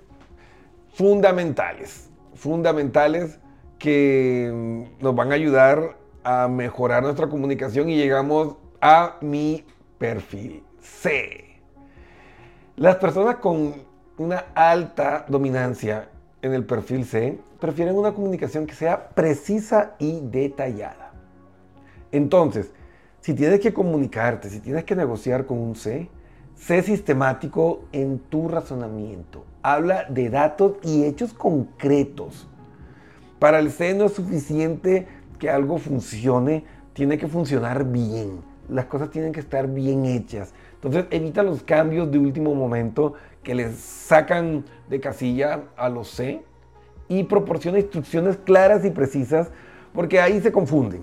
fundamentales, 0.92 2.10
fundamentales 2.34 3.38
que 3.78 4.84
nos 5.00 5.14
van 5.14 5.32
a 5.32 5.36
ayudar 5.36 5.96
a 6.22 6.48
mejorar 6.48 7.02
nuestra 7.02 7.26
comunicación 7.26 7.88
y 7.88 7.96
llegamos 7.96 8.56
a 8.78 9.16
mi 9.22 9.64
perfil 9.96 10.62
C. 10.82 11.62
Las 12.76 12.96
personas 12.96 13.36
con 13.36 13.72
una 14.18 14.44
alta 14.54 15.24
dominancia 15.26 16.10
en 16.42 16.52
el 16.52 16.66
perfil 16.66 17.06
C 17.06 17.38
prefieren 17.58 17.96
una 17.96 18.12
comunicación 18.12 18.66
que 18.66 18.74
sea 18.74 19.08
precisa 19.08 19.94
y 19.98 20.20
detallada. 20.24 21.14
Entonces, 22.12 22.70
si 23.22 23.32
tienes 23.32 23.60
que 23.60 23.72
comunicarte, 23.72 24.50
si 24.50 24.60
tienes 24.60 24.84
que 24.84 24.94
negociar 24.94 25.46
con 25.46 25.56
un 25.56 25.74
C, 25.74 26.10
sé 26.60 26.82
sistemático 26.82 27.84
en 27.92 28.18
tu 28.18 28.48
razonamiento. 28.48 29.44
Habla 29.62 30.04
de 30.08 30.28
datos 30.28 30.74
y 30.82 31.04
hechos 31.04 31.32
concretos. 31.32 32.48
Para 33.38 33.58
el 33.58 33.70
C 33.70 33.94
no 33.94 34.04
es 34.06 34.12
suficiente 34.12 35.08
que 35.38 35.48
algo 35.48 35.78
funcione, 35.78 36.64
tiene 36.92 37.16
que 37.16 37.28
funcionar 37.28 37.84
bien. 37.86 38.42
Las 38.68 38.84
cosas 38.84 39.10
tienen 39.10 39.32
que 39.32 39.40
estar 39.40 39.68
bien 39.68 40.04
hechas. 40.04 40.52
Entonces 40.74 41.06
evita 41.10 41.42
los 41.42 41.62
cambios 41.62 42.10
de 42.10 42.18
último 42.18 42.54
momento 42.54 43.14
que 43.42 43.54
les 43.54 43.76
sacan 43.76 44.64
de 44.88 45.00
casilla 45.00 45.62
a 45.76 45.88
los 45.88 46.08
C 46.10 46.44
y 47.08 47.24
proporciona 47.24 47.78
instrucciones 47.78 48.36
claras 48.36 48.84
y 48.84 48.90
precisas 48.90 49.50
porque 49.94 50.20
ahí 50.20 50.40
se 50.40 50.52
confunden. 50.52 51.00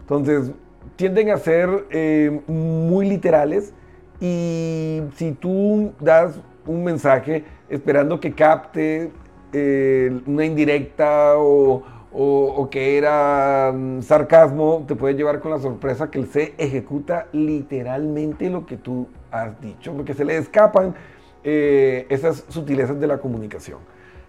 Entonces 0.00 0.52
tienden 0.94 1.30
a 1.30 1.36
ser 1.36 1.86
eh, 1.90 2.40
muy 2.46 3.08
literales 3.08 3.74
y 4.22 5.02
si 5.16 5.32
tú 5.32 5.94
das 5.98 6.40
un 6.64 6.84
mensaje 6.84 7.44
esperando 7.68 8.20
que 8.20 8.32
capte 8.32 9.10
eh, 9.52 10.20
una 10.26 10.44
indirecta 10.44 11.34
o, 11.38 11.82
o, 12.12 12.68
que 12.70 12.96
era 12.96 13.72
mm, 13.74 14.02
sarcasmo, 14.02 14.84
te 14.86 14.94
puede 14.94 15.14
llevar 15.14 15.40
con 15.40 15.50
la 15.50 15.58
sorpresa 15.58 16.08
que 16.08 16.20
el 16.20 16.28
C 16.28 16.54
ejecuta 16.56 17.26
literalmente 17.32 18.48
lo 18.48 18.64
que 18.64 18.76
tú 18.76 19.08
has 19.32 19.60
dicho, 19.60 19.92
porque 19.92 20.14
se 20.14 20.24
le 20.24 20.36
escapan 20.36 20.94
eh, 21.42 22.06
esas 22.08 22.44
sutilezas 22.48 23.00
de 23.00 23.08
la 23.08 23.18
comunicación. 23.18 23.80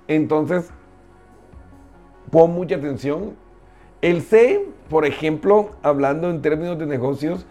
Entonces, 0.08 0.72
pon 2.32 2.52
mucha 2.52 2.78
atención. 2.78 3.36
El 4.02 4.24
C, 4.24 4.66
por 4.90 5.06
ejemplo, 5.06 5.74
hablando 5.84 6.32
en 6.32 6.42
términos 6.42 6.80
de 6.80 6.88
negocios, 6.88 7.46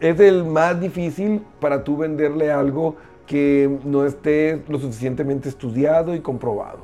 es 0.00 0.20
el 0.20 0.44
más 0.44 0.80
difícil 0.80 1.42
para 1.60 1.84
tú 1.84 1.96
venderle 1.96 2.50
algo 2.50 2.96
que 3.26 3.78
no 3.84 4.04
esté 4.04 4.62
lo 4.68 4.78
suficientemente 4.78 5.48
estudiado 5.48 6.14
y 6.14 6.20
comprobado. 6.20 6.78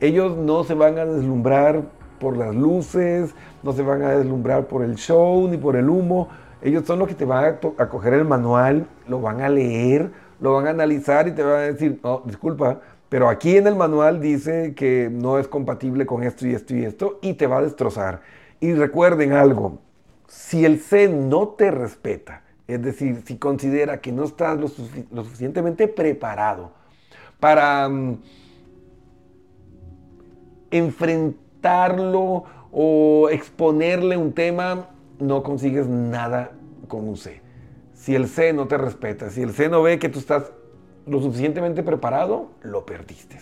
Ellos 0.00 0.36
no 0.36 0.64
se 0.64 0.74
van 0.74 0.98
a 0.98 1.04
deslumbrar 1.04 1.82
por 2.20 2.36
las 2.36 2.54
luces, 2.54 3.34
no 3.62 3.72
se 3.72 3.82
van 3.82 4.02
a 4.02 4.10
deslumbrar 4.10 4.66
por 4.66 4.84
el 4.84 4.96
show 4.96 5.48
ni 5.48 5.56
por 5.56 5.76
el 5.76 5.88
humo. 5.88 6.28
Ellos 6.62 6.84
son 6.86 6.98
los 6.98 7.08
que 7.08 7.14
te 7.14 7.24
van 7.24 7.58
a, 7.78 7.88
coger 7.88 8.14
el 8.14 8.24
manual, 8.24 8.86
lo 9.08 9.20
van 9.20 9.40
a 9.40 9.48
leer, 9.48 10.10
lo 10.40 10.54
van 10.54 10.66
a 10.66 10.70
analizar 10.70 11.26
y 11.28 11.32
te 11.32 11.42
van 11.42 11.54
a 11.54 11.60
decir, 11.60 12.00
no, 12.02 12.22
disculpa, 12.24 12.80
pero 13.08 13.28
aquí 13.28 13.56
en 13.56 13.66
el 13.66 13.74
manual 13.74 14.20
dice 14.20 14.74
que 14.74 15.08
no 15.10 15.38
es 15.38 15.48
compatible 15.48 16.06
con 16.06 16.22
esto 16.22 16.46
y 16.46 16.54
esto 16.54 16.76
y 16.76 16.84
esto 16.84 17.18
y 17.22 17.34
te 17.34 17.46
va 17.46 17.58
a 17.58 17.62
destrozar. 17.62 18.20
Y 18.60 18.74
recuerden 18.74 19.32
algo, 19.32 19.78
si 20.26 20.64
el 20.64 20.80
C 20.80 21.08
no 21.08 21.48
te 21.48 21.70
respeta, 21.70 22.42
es 22.68 22.82
decir, 22.82 23.22
si 23.24 23.38
considera 23.38 24.00
que 24.00 24.12
no 24.12 24.24
estás 24.24 24.58
lo, 24.60 24.68
suficientemente 24.68 25.88
preparado 25.88 26.72
para 27.40 27.88
mm, 27.88 28.20
enfrentar 30.70 31.96
o 32.70 33.28
exponerle 33.30 34.16
un 34.16 34.32
tema, 34.32 34.90
no 35.18 35.42
consigues 35.42 35.88
nada 35.88 36.52
con 36.86 37.08
un 37.08 37.16
C. 37.16 37.40
Si 37.94 38.14
el 38.14 38.28
C 38.28 38.52
no 38.52 38.68
te 38.68 38.76
respeta, 38.76 39.30
si 39.30 39.42
el 39.42 39.52
C 39.52 39.68
no 39.68 39.82
ve 39.82 39.98
que 39.98 40.10
tú 40.10 40.18
estás 40.18 40.52
lo 41.06 41.20
suficientemente 41.22 41.82
preparado, 41.82 42.50
lo 42.62 42.84
perdiste. 42.84 43.38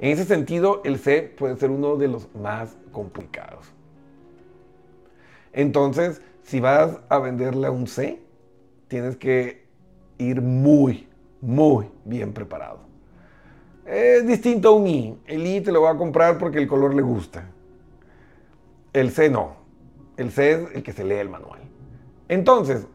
En 0.00 0.10
ese 0.10 0.24
sentido, 0.24 0.82
el 0.84 0.98
C 0.98 1.22
puede 1.22 1.56
ser 1.56 1.70
uno 1.70 1.96
de 1.96 2.08
los 2.08 2.34
más 2.34 2.76
complicados. 2.90 3.72
Entonces, 5.52 6.20
si 6.42 6.58
vas 6.58 6.98
a 7.08 7.18
venderle 7.20 7.68
a 7.68 7.70
un 7.70 7.86
C, 7.86 8.20
tienes 8.92 9.16
que 9.16 9.64
ir 10.18 10.42
muy, 10.42 11.08
muy 11.40 11.86
bien 12.04 12.34
preparado. 12.34 12.80
Es 13.86 14.26
distinto 14.26 14.68
a 14.68 14.72
un 14.72 14.86
I. 14.86 15.18
El 15.26 15.46
I 15.46 15.62
te 15.62 15.72
lo 15.72 15.80
va 15.80 15.92
a 15.92 15.96
comprar 15.96 16.36
porque 16.36 16.58
el 16.58 16.68
color 16.68 16.94
le 16.94 17.00
gusta. 17.00 17.48
El 18.92 19.10
C 19.10 19.30
no. 19.30 19.56
El 20.18 20.30
C 20.30 20.52
es 20.52 20.74
el 20.74 20.82
que 20.82 20.92
se 20.92 21.04
lee 21.04 21.14
el 21.14 21.30
manual. 21.30 21.60
Entonces, 22.28 22.86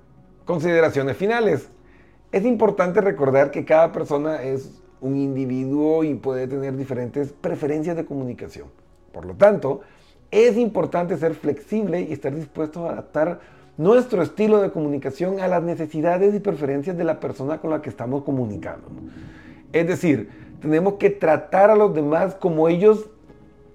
consideraciones 0.46 1.18
finales. 1.18 1.68
Es 2.32 2.46
importante 2.46 3.02
recordar 3.02 3.50
que 3.50 3.66
cada 3.66 3.92
persona 3.92 4.44
es 4.44 4.80
un 5.02 5.18
individuo 5.18 6.04
y 6.04 6.14
puede 6.14 6.48
tener 6.48 6.78
diferentes 6.78 7.34
preferencias 7.34 7.96
de 7.96 8.06
comunicación. 8.06 8.68
Por 9.12 9.26
lo 9.26 9.34
tanto, 9.34 9.82
es 10.30 10.58
importante 10.58 11.18
ser 11.18 11.34
flexible 11.34 12.02
y 12.02 12.14
estar 12.14 12.36
dispuesto 12.36 12.86
a 12.86 12.92
adaptar 12.92 13.57
nuestro 13.78 14.24
estilo 14.24 14.62
de 14.62 14.72
comunicación 14.72 15.40
a 15.40 15.48
las 15.48 15.64
necesidades 15.64 16.34
y 16.34 16.40
preferencias 16.40 16.98
de 16.98 17.04
la 17.04 17.20
persona 17.20 17.60
con 17.60 17.70
la 17.70 17.82
que 17.82 17.90
estamos 17.90 18.24
comunicando. 18.24 18.88
Es 19.72 19.88
decir, 19.88 20.30
tenemos 20.62 20.96
que 20.96 21.10
tratar 21.10 21.70
a 21.70 21.76
los 21.76 21.94
demás 21.94 22.36
como 22.36 22.68
ellos 22.68 23.10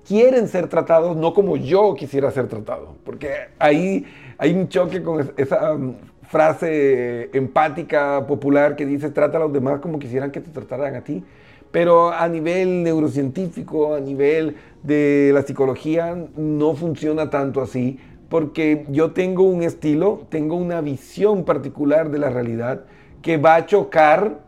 quieren 0.06 0.48
ser 0.48 0.68
tratados, 0.68 1.16
no 1.16 1.32
como 1.32 1.56
yo 1.56 1.94
quisiera 1.94 2.30
ser 2.30 2.48
tratado. 2.48 2.96
Porque 3.04 3.30
ahí 3.58 4.04
hay 4.38 4.52
un 4.52 4.68
choque 4.68 5.02
con 5.02 5.32
esa 5.36 5.72
um, 5.72 5.94
frase 6.22 7.30
empática 7.36 8.26
popular 8.26 8.74
que 8.74 8.86
dice 8.86 9.10
trata 9.10 9.36
a 9.36 9.40
los 9.40 9.52
demás 9.52 9.80
como 9.80 9.98
quisieran 9.98 10.30
que 10.30 10.40
te 10.40 10.50
trataran 10.50 10.96
a 10.96 11.02
ti. 11.02 11.22
Pero 11.70 12.10
a 12.10 12.28
nivel 12.28 12.82
neurocientífico, 12.82 13.94
a 13.94 14.00
nivel 14.00 14.56
de 14.82 15.30
la 15.32 15.42
psicología, 15.42 16.14
no 16.36 16.74
funciona 16.74 17.30
tanto 17.30 17.62
así, 17.62 17.98
porque 18.32 18.86
yo 18.88 19.12
tengo 19.12 19.42
un 19.42 19.62
estilo, 19.62 20.22
tengo 20.30 20.56
una 20.56 20.80
visión 20.80 21.44
particular 21.44 22.10
de 22.10 22.16
la 22.16 22.30
realidad 22.30 22.84
que 23.20 23.36
va 23.36 23.56
a 23.56 23.66
chocar 23.66 24.38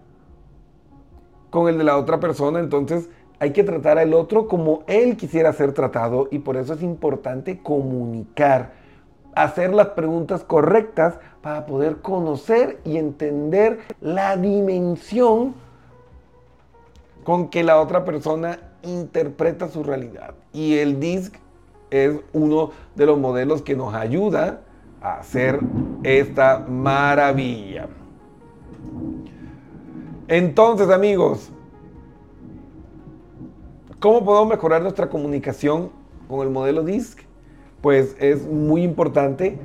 con 1.50 1.68
el 1.68 1.76
de 1.76 1.84
la 1.84 1.98
otra 1.98 2.18
persona, 2.18 2.60
entonces 2.60 3.10
hay 3.40 3.52
que 3.52 3.62
tratar 3.62 3.98
al 3.98 4.14
otro 4.14 4.48
como 4.48 4.84
él 4.86 5.18
quisiera 5.18 5.52
ser 5.52 5.74
tratado 5.74 6.28
y 6.30 6.38
por 6.38 6.56
eso 6.56 6.72
es 6.72 6.82
importante 6.82 7.58
comunicar, 7.62 8.72
hacer 9.34 9.74
las 9.74 9.88
preguntas 9.88 10.44
correctas 10.44 11.18
para 11.42 11.66
poder 11.66 11.98
conocer 11.98 12.80
y 12.86 12.96
entender 12.96 13.80
la 14.00 14.38
dimensión 14.38 15.54
con 17.22 17.50
que 17.50 17.62
la 17.62 17.78
otra 17.78 18.06
persona 18.06 18.60
interpreta 18.82 19.68
su 19.68 19.82
realidad. 19.82 20.32
Y 20.54 20.78
el 20.78 21.00
DISC 21.00 21.43
es 21.94 22.20
uno 22.32 22.70
de 22.96 23.06
los 23.06 23.18
modelos 23.18 23.62
que 23.62 23.76
nos 23.76 23.94
ayuda 23.94 24.62
a 25.00 25.18
hacer 25.18 25.60
esta 26.02 26.58
maravilla. 26.58 27.88
Entonces, 30.26 30.88
amigos, 30.90 31.50
¿cómo 34.00 34.24
podemos 34.24 34.48
mejorar 34.48 34.82
nuestra 34.82 35.08
comunicación 35.08 35.90
con 36.28 36.44
el 36.46 36.52
modelo 36.52 36.82
DISC? 36.82 37.20
Pues 37.80 38.16
es 38.18 38.46
muy 38.46 38.82
importante, 38.82 39.58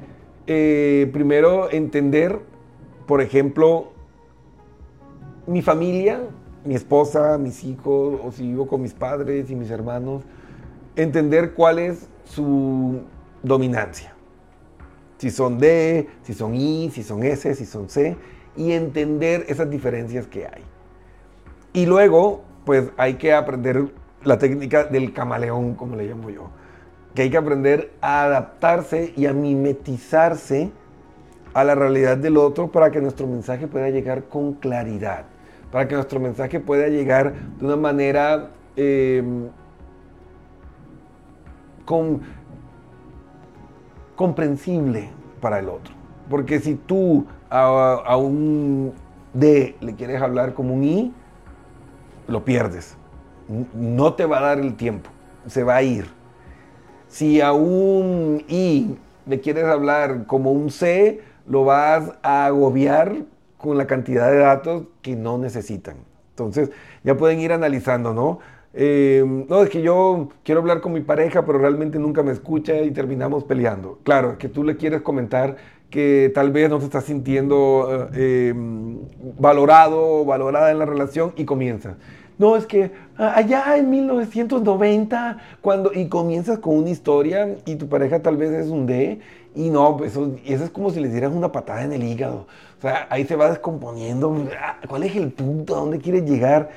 eh, 0.45 1.09
primero, 1.13 1.71
entender, 1.71 2.39
por 3.07 3.21
ejemplo, 3.21 3.93
mi 5.47 5.61
familia, 5.61 6.21
mi 6.65 6.75
esposa, 6.75 7.37
mis 7.37 7.63
hijos, 7.63 8.19
o 8.23 8.31
si 8.31 8.43
vivo 8.43 8.67
con 8.67 8.81
mis 8.81 8.93
padres 8.93 9.49
y 9.49 9.55
mis 9.55 9.71
hermanos, 9.71 10.23
entender 10.95 11.53
cuál 11.53 11.79
es 11.79 12.09
su 12.29 13.01
dominancia. 13.43 14.13
Si 15.17 15.31
son 15.31 15.57
D, 15.57 16.07
si 16.23 16.33
son 16.33 16.55
I, 16.55 16.89
si 16.91 17.03
son 17.03 17.23
S, 17.23 17.53
si 17.55 17.65
son 17.65 17.89
C 17.89 18.15
y 18.55 18.71
entender 18.71 19.45
esas 19.47 19.69
diferencias 19.69 20.27
que 20.27 20.45
hay. 20.45 20.63
Y 21.73 21.85
luego, 21.85 22.43
pues 22.65 22.91
hay 22.97 23.15
que 23.15 23.33
aprender 23.33 23.87
la 24.23 24.37
técnica 24.37 24.85
del 24.85 25.13
camaleón, 25.13 25.75
como 25.75 25.95
le 25.95 26.07
llamo 26.07 26.29
yo. 26.29 26.49
que 27.15 27.23
hay 27.23 27.31
que 27.31 27.37
aprender 27.37 27.91
a 28.01 28.23
adaptarse 28.23 29.13
y 29.17 29.25
a 29.25 29.33
mimetizarse 29.33 30.71
a 31.53 31.63
la 31.63 31.73
realidad 31.73 32.17
del 32.17 32.37
otro 32.37 32.71
para 32.71 32.91
que 32.91 33.01
nuestro 33.01 33.25
mensaje 33.25 33.67
pueda 33.67 33.89
llegar 33.89 34.25
con 34.25 34.53
claridad, 34.53 35.25
para 35.71 35.87
que 35.87 35.95
nuestro 35.95 36.19
mensaje 36.19 36.59
pueda 36.59 36.87
llegar 36.87 37.33
de 37.57 37.65
una 37.65 37.75
manera 37.75 38.51
eh, 38.77 39.23
comprensible 44.15 45.09
para 45.41 45.59
el 45.59 45.69
otro. 45.69 45.93
Porque 46.29 46.59
si 46.59 46.75
tú 46.75 47.25
a, 47.49 48.15
un 48.17 48.93
D 49.33 49.75
le 49.79 49.95
quieres 49.95 50.21
hablar 50.21 50.53
como 50.53 50.73
un 50.73 50.83
I, 50.83 51.13
lo 52.27 52.45
pierdes. 52.45 52.95
No 53.73 54.13
te 54.13 54.25
va 54.25 54.37
a 54.37 54.41
dar 54.41 54.59
el 54.59 54.75
tiempo, 54.75 55.09
se 55.47 55.63
va 55.63 55.77
a 55.77 55.81
ir. 55.81 56.07
Si 57.07 57.41
a 57.41 57.53
un 57.53 58.43
I 58.47 58.95
le 59.25 59.39
quieres 59.39 59.65
hablar 59.65 60.27
como 60.27 60.51
un 60.51 60.69
C, 60.69 61.21
lo 61.47 61.65
vas 61.65 62.11
a 62.21 62.45
agobiar 62.45 63.15
con 63.57 63.77
la 63.77 63.87
cantidad 63.87 64.29
de 64.29 64.37
datos 64.37 64.83
que 65.01 65.15
no 65.15 65.37
necesitan. 65.37 65.97
Entonces, 66.31 66.69
ya 67.03 67.17
pueden 67.17 67.39
ir 67.39 67.51
analizando, 67.51 68.13
¿no? 68.13 68.39
Eh, 68.73 69.23
no, 69.49 69.63
es 69.63 69.69
que 69.69 69.81
yo 69.81 70.29
quiero 70.43 70.61
hablar 70.61 70.81
con 70.81 70.93
mi 70.93 71.01
pareja, 71.01 71.45
pero 71.45 71.57
realmente 71.57 71.97
nunca 71.99 72.23
me 72.23 72.31
escucha 72.31 72.79
y 72.81 72.91
terminamos 72.91 73.43
peleando. 73.43 73.99
Claro, 74.03 74.37
que 74.37 74.47
tú 74.47 74.63
le 74.63 74.77
quieres 74.77 75.01
comentar 75.01 75.57
que 75.89 76.31
tal 76.35 76.51
vez 76.51 76.69
no 76.69 76.79
se 76.79 76.85
está 76.85 77.01
sintiendo 77.01 78.09
eh, 78.13 78.53
valorado 79.39 80.21
o 80.21 80.25
valorada 80.25 80.71
en 80.71 80.79
la 80.79 80.85
relación 80.85 81.33
y 81.35 81.45
comienzas. 81.45 81.95
No, 82.37 82.55
es 82.55 82.65
que 82.65 82.91
ah, 83.17 83.33
allá 83.35 83.75
en 83.77 83.89
1990, 83.89 85.37
cuando, 85.61 85.91
y 85.93 86.07
comienzas 86.07 86.59
con 86.59 86.77
una 86.77 86.89
historia 86.89 87.57
y 87.65 87.75
tu 87.75 87.89
pareja 87.89 88.21
tal 88.21 88.37
vez 88.37 88.51
es 88.51 88.67
un 88.67 88.85
D, 88.85 89.19
y 89.55 89.69
no, 89.69 89.97
pues 89.97 90.11
eso, 90.11 90.35
eso 90.45 90.63
es 90.63 90.69
como 90.69 90.89
si 90.91 91.01
le 91.01 91.09
dieras 91.09 91.33
una 91.33 91.51
patada 91.51 91.83
en 91.83 91.91
el 91.91 92.03
hígado. 92.03 92.47
O 92.77 92.81
sea, 92.81 93.07
ahí 93.09 93.25
se 93.25 93.35
va 93.35 93.49
descomponiendo. 93.49 94.47
Ah, 94.57 94.77
¿Cuál 94.87 95.03
es 95.03 95.15
el 95.17 95.31
punto? 95.33 95.75
¿A 95.75 95.79
dónde 95.79 95.99
quieres 95.99 96.23
llegar? 96.23 96.69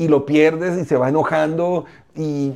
Y 0.00 0.08
lo 0.08 0.24
pierdes 0.24 0.78
y 0.80 0.86
se 0.86 0.96
va 0.96 1.10
enojando 1.10 1.84
y 2.16 2.54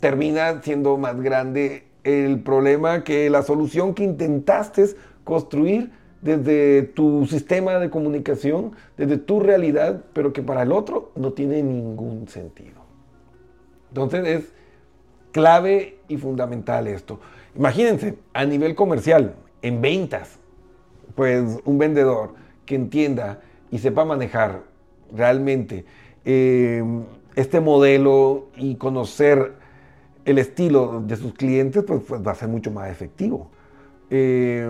termina 0.00 0.60
siendo 0.60 0.96
más 0.96 1.20
grande 1.20 1.84
el 2.02 2.40
problema 2.40 3.04
que 3.04 3.30
la 3.30 3.44
solución 3.44 3.94
que 3.94 4.02
intentaste 4.02 4.86
construir 5.22 5.92
desde 6.22 6.82
tu 6.82 7.26
sistema 7.26 7.78
de 7.78 7.90
comunicación, 7.90 8.72
desde 8.96 9.18
tu 9.18 9.38
realidad, 9.38 10.02
pero 10.14 10.32
que 10.32 10.42
para 10.42 10.62
el 10.62 10.72
otro 10.72 11.12
no 11.14 11.32
tiene 11.32 11.62
ningún 11.62 12.26
sentido. 12.26 12.82
Entonces 13.90 14.26
es 14.26 14.52
clave 15.30 16.00
y 16.08 16.16
fundamental 16.16 16.88
esto. 16.88 17.20
Imagínense, 17.54 18.18
a 18.32 18.44
nivel 18.44 18.74
comercial, 18.74 19.36
en 19.62 19.80
ventas, 19.80 20.40
pues 21.14 21.60
un 21.64 21.78
vendedor 21.78 22.34
que 22.64 22.74
entienda 22.74 23.38
y 23.70 23.78
sepa 23.78 24.04
manejar 24.04 24.62
realmente 25.14 25.84
eh, 26.26 26.82
este 27.36 27.60
modelo 27.60 28.48
y 28.56 28.74
conocer 28.74 29.52
el 30.24 30.38
estilo 30.38 31.00
de 31.06 31.16
sus 31.16 31.32
clientes 31.34 31.84
pues, 31.84 32.02
pues, 32.06 32.26
va 32.26 32.32
a 32.32 32.34
ser 32.34 32.48
mucho 32.48 32.70
más 32.72 32.90
efectivo. 32.90 33.48
Eh, 34.10 34.68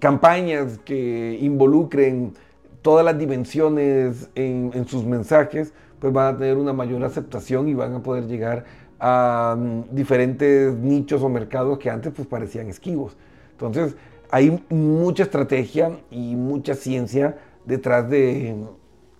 campañas 0.00 0.78
que 0.84 1.38
involucren 1.40 2.34
todas 2.82 3.04
las 3.04 3.16
dimensiones 3.16 4.28
en, 4.34 4.86
sus 4.86 5.04
mensajes, 5.04 5.72
pues 6.00 6.12
van 6.12 6.34
a 6.34 6.38
tener 6.38 6.56
una 6.56 6.72
mayor 6.72 7.04
aceptación 7.04 7.68
y 7.68 7.74
van 7.74 7.94
a 7.94 8.02
poder 8.02 8.26
llegar 8.26 8.64
a 8.98 9.56
mm, 9.56 9.94
diferentes 9.94 10.74
nichos 10.74 11.22
o 11.22 11.28
mercados 11.28 11.78
que 11.78 11.90
antes 11.90 12.12
pues 12.12 12.26
parecían 12.26 12.68
esquivos. 12.68 13.16
Entonces, 13.52 13.96
hay 14.30 14.62
mucha 14.68 15.22
estrategia 15.22 15.98
y 16.10 16.34
mucha 16.34 16.74
ciencia 16.74 17.38
detrás 17.64 18.08
de, 18.10 18.56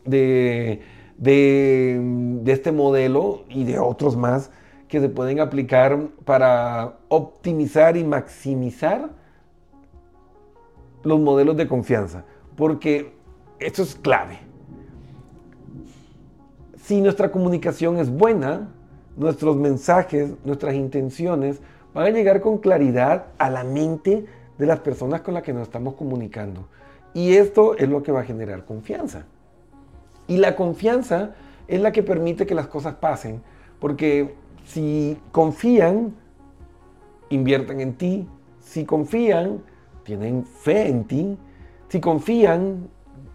de, 0.08 0.82
de 1.16 2.52
este 2.52 2.72
modelo 2.72 3.44
y 3.48 3.64
de 3.64 3.78
otros 3.78 4.16
más 4.16 4.50
que 4.88 5.00
se 5.00 5.08
pueden 5.08 5.40
aplicar 5.40 6.08
para 6.24 6.98
optimizar 7.08 7.96
y 7.96 8.04
maximizar 8.04 9.10
los 11.02 11.20
modelos 11.20 11.56
de 11.56 11.68
confianza, 11.68 12.24
porque 12.56 13.12
esto 13.60 13.82
es 13.82 13.94
clave. 13.94 14.38
Si 16.82 17.00
nuestra 17.00 17.30
comunicación 17.30 17.98
es 17.98 18.10
buena, 18.10 18.68
nuestros 19.16 19.56
mensajes, 19.56 20.30
nuestras 20.44 20.74
intenciones 20.74 21.60
van 21.92 22.06
a 22.06 22.10
llegar 22.10 22.40
con 22.40 22.58
claridad 22.58 23.26
a 23.38 23.50
la 23.50 23.64
mente 23.64 24.24
de 24.56 24.66
las 24.66 24.80
personas 24.80 25.20
con 25.20 25.34
las 25.34 25.42
que 25.42 25.52
nos 25.52 25.62
estamos 25.64 25.94
comunicando. 25.94 26.68
Y 27.14 27.34
esto 27.34 27.76
es 27.76 27.88
lo 27.88 28.02
que 28.02 28.12
va 28.12 28.20
a 28.20 28.24
generar 28.24 28.64
confianza. 28.64 29.26
Y 30.28 30.36
la 30.36 30.54
confianza 30.54 31.34
es 31.66 31.80
la 31.80 31.90
que 31.90 32.02
permite 32.02 32.46
que 32.46 32.54
las 32.54 32.68
cosas 32.68 32.94
pasen, 32.94 33.42
porque 33.80 34.34
si 34.64 35.18
confían, 35.32 36.14
invierten 37.30 37.80
en 37.80 37.94
ti. 37.94 38.28
Si 38.60 38.84
confían, 38.84 39.62
tienen 40.04 40.44
fe 40.44 40.88
en 40.88 41.04
ti. 41.04 41.38
Si 41.88 42.00
confían, 42.00 42.88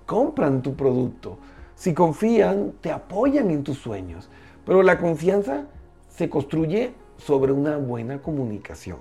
compran 0.06 0.62
tu 0.62 0.76
producto. 0.76 1.40
Si 1.76 1.94
confían, 1.94 2.74
te 2.82 2.92
apoyan 2.92 3.50
en 3.50 3.64
tus 3.64 3.80
sueños. 3.80 4.30
Pero 4.66 4.84
la 4.84 5.00
confianza 5.00 5.66
se 6.08 6.30
construye 6.30 6.94
sobre 7.18 7.52
una 7.52 7.78
buena 7.78 8.22
comunicación. 8.22 9.00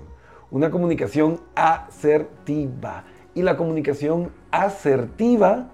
Una 0.49 0.71
comunicación 0.71 1.39
asertiva. 1.55 3.03
Y 3.35 3.43
la 3.43 3.57
comunicación 3.57 4.31
asertiva 4.51 5.69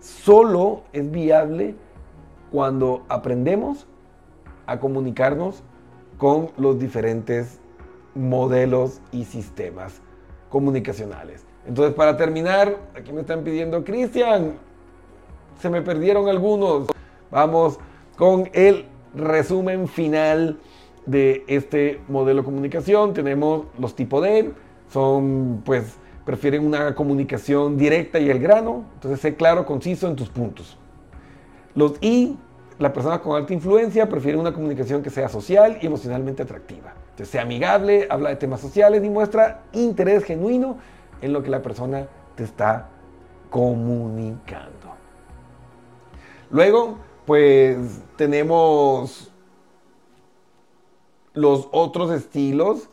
solo 0.00 0.82
es 0.92 1.10
viable 1.10 1.74
cuando 2.50 3.04
aprendemos 3.08 3.86
a 4.66 4.78
comunicarnos 4.78 5.62
con 6.18 6.50
los 6.56 6.78
diferentes 6.78 7.60
modelos 8.14 9.00
y 9.12 9.24
sistemas 9.24 10.00
comunicacionales. 10.48 11.44
Entonces, 11.66 11.94
para 11.94 12.16
terminar, 12.16 12.76
aquí 12.94 13.12
me 13.12 13.20
están 13.20 13.44
pidiendo, 13.44 13.84
Cristian, 13.84 14.54
se 15.60 15.70
me 15.70 15.82
perdieron 15.82 16.28
algunos. 16.28 16.88
Vamos 17.30 17.78
con 18.16 18.48
el 18.52 18.86
resumen 19.14 19.86
final 19.86 20.58
de 21.06 21.44
este 21.46 22.00
modelo 22.08 22.40
de 22.42 22.44
comunicación. 22.44 23.12
Tenemos 23.12 23.66
los 23.78 23.94
tipos 23.94 24.22
D, 24.22 24.52
son 24.92 25.62
pues 25.64 25.96
prefieren 26.28 26.62
una 26.66 26.94
comunicación 26.94 27.78
directa 27.78 28.18
y 28.18 28.28
el 28.28 28.38
grano, 28.38 28.84
entonces 28.92 29.18
sé 29.18 29.34
claro, 29.34 29.64
conciso 29.64 30.08
en 30.08 30.14
tus 30.14 30.28
puntos. 30.28 30.76
Los 31.74 31.94
I 32.02 32.36
la 32.78 32.92
persona 32.92 33.22
con 33.22 33.34
alta 33.34 33.54
influencia 33.54 34.10
prefiere 34.10 34.36
una 34.36 34.52
comunicación 34.52 35.02
que 35.02 35.08
sea 35.08 35.30
social 35.30 35.78
y 35.80 35.86
emocionalmente 35.86 36.42
atractiva. 36.42 36.92
Que 37.16 37.24
sea 37.24 37.40
amigable, 37.40 38.08
habla 38.10 38.28
de 38.28 38.36
temas 38.36 38.60
sociales 38.60 39.02
y 39.02 39.08
muestra 39.08 39.62
interés 39.72 40.22
genuino 40.22 40.76
en 41.22 41.32
lo 41.32 41.42
que 41.42 41.48
la 41.48 41.62
persona 41.62 42.06
te 42.34 42.44
está 42.44 42.90
comunicando. 43.48 44.96
Luego, 46.50 46.98
pues 47.24 48.02
tenemos 48.16 49.32
los 51.32 51.70
otros 51.72 52.10
estilos 52.10 52.90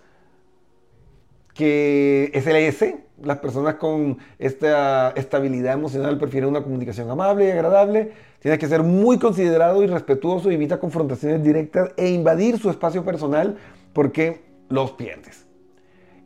que 1.53 2.31
es 2.33 2.47
el 2.47 2.55
S, 2.55 3.04
las 3.21 3.37
personas 3.39 3.75
con 3.75 4.17
esta 4.39 5.11
estabilidad 5.11 5.73
emocional 5.73 6.17
prefieren 6.17 6.49
una 6.49 6.63
comunicación 6.63 7.09
amable 7.09 7.47
y 7.47 7.51
agradable. 7.51 8.11
Tienes 8.39 8.59
que 8.59 8.67
ser 8.67 8.83
muy 8.83 9.17
considerado 9.17 9.83
y 9.83 9.87
respetuoso, 9.87 10.51
evita 10.51 10.79
confrontaciones 10.79 11.43
directas 11.43 11.91
e 11.97 12.09
invadir 12.09 12.59
su 12.59 12.69
espacio 12.69 13.03
personal 13.03 13.57
porque 13.93 14.43
los 14.69 14.91
pierdes. 14.91 15.45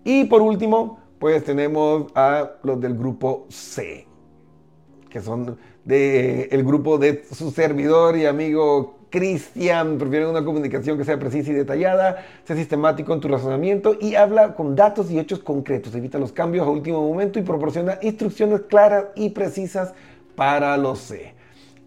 Y 0.03 0.25
por 0.25 0.41
último, 0.41 0.99
pues 1.19 1.43
tenemos 1.43 2.11
a 2.15 2.51
los 2.63 2.79
del 2.81 2.97
grupo 2.97 3.45
C, 3.49 4.07
que 5.09 5.21
son 5.21 5.57
del 5.83 6.63
grupo 6.63 6.97
de 6.97 7.23
su 7.31 7.51
servidor 7.51 8.17
y 8.17 8.25
amigo 8.25 8.98
Cristian 9.09 9.97
prefiere 9.97 10.27
una 10.27 10.45
comunicación 10.45 10.97
que 10.97 11.03
sea 11.03 11.17
precisa 11.17 11.51
y 11.51 11.55
detallada, 11.55 12.25
sea 12.43 12.55
sistemático 12.55 13.13
en 13.13 13.19
tu 13.19 13.27
razonamiento 13.27 13.95
y 13.99 14.15
habla 14.15 14.55
con 14.55 14.75
datos 14.75 15.09
y 15.09 15.19
hechos 15.19 15.39
concretos. 15.39 15.95
Evita 15.95 16.19
los 16.19 16.31
cambios 16.31 16.67
a 16.67 16.69
último 16.69 17.07
momento 17.07 17.39
y 17.39 17.41
proporciona 17.41 17.97
instrucciones 18.01 18.61
claras 18.61 19.05
y 19.15 19.29
precisas 19.29 19.93
para 20.35 20.77
los 20.77 20.99
C. 20.99 21.33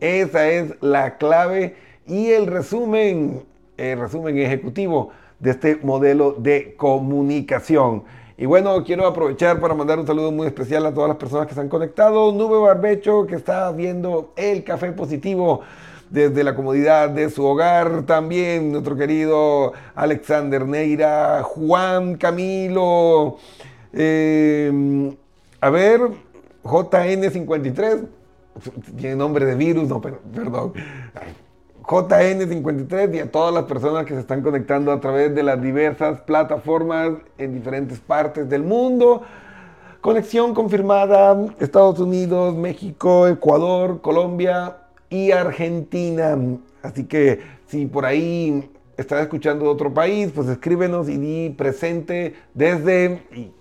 Esa 0.01 0.49
es 0.49 0.75
la 0.81 1.17
clave 1.17 1.77
y 2.07 2.31
el 2.31 2.49
resumen, 2.49 3.45
el 3.77 4.01
resumen 4.01 4.37
ejecutivo 4.39 5.11
de 5.39 5.51
este 5.51 5.77
modelo 5.83 6.33
de 6.33 6.75
comunicación. 6.77 8.03
Y 8.37 8.47
bueno, 8.47 8.83
quiero 8.83 9.07
aprovechar 9.07 9.61
para 9.61 9.75
mandar 9.75 10.01
un 10.01 10.07
saludo 10.07 10.33
muy 10.33 10.49
especial 10.49 10.85
a 10.87 10.93
todas 10.93 11.09
las 11.09 11.19
personas 11.19 11.47
que 11.47 11.55
se 11.55 11.61
han 11.61 11.69
conectado. 11.69 12.33
Nube 12.33 12.59
Barbecho, 12.59 13.27
que 13.27 13.37
está 13.37 13.71
viendo 13.71 14.33
el 14.37 14.65
café 14.65 14.91
positivo 14.91 15.61
desde 16.13 16.45
la 16.45 16.55
comodidad 16.55 17.09
de 17.09 17.31
su 17.31 17.45
hogar. 17.45 18.03
También 18.03 18.71
nuestro 18.71 18.97
querido 18.97 19.73
Alexander 19.95 20.67
Neira, 20.67 21.43
Juan 21.43 22.17
Camilo. 22.17 23.39
Eh, 23.95 25.17
a 25.61 25.71
ver, 25.71 26.01
JN53. 26.65 28.07
Tiene 28.97 29.17
nombre 29.17 29.47
de 29.47 29.55
virus, 29.55 29.89
no, 29.89 30.01
perdón. 30.01 30.75
JN53 31.83 33.15
y 33.15 33.19
a 33.21 33.31
todas 33.31 33.53
las 33.53 33.65
personas 33.65 34.05
que 34.05 34.15
se 34.15 34.21
están 34.21 34.43
conectando 34.43 34.93
a 34.93 35.01
través 35.01 35.35
de 35.35 35.43
las 35.43 35.61
diversas 35.61 36.21
plataformas 36.21 37.13
en 37.39 37.55
diferentes 37.55 37.99
partes 37.99 38.49
del 38.49 38.63
mundo. 38.63 39.23
Conexión 40.03 40.53
confirmada 40.53 41.37
Estados 41.59 41.99
Unidos, 41.99 42.55
México, 42.55 43.27
Ecuador, 43.27 44.01
Colombia 44.03 44.82
y 45.13 45.31
Argentina. 45.31 46.37
Así 46.83 47.05
que 47.05 47.41
si 47.67 47.87
por 47.87 48.07
ahí 48.07 48.71
estás 48.97 49.23
escuchando 49.23 49.67
de 49.67 49.71
otro 49.71 49.93
país, 49.93 50.33
pues 50.35 50.49
escríbenos 50.49 51.09
y 51.09 51.19
di 51.19 51.51
presente 51.51 52.35
desde 52.55 53.23
y 53.35 53.53